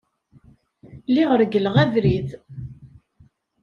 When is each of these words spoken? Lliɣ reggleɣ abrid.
Lliɣ 1.09 1.29
reggleɣ 1.41 1.75
abrid. 1.83 2.29